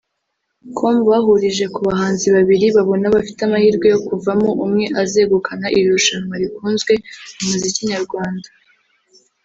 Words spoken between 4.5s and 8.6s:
umwe uzegukana iri rushanwa rikunzwe mu muziki nyarwanda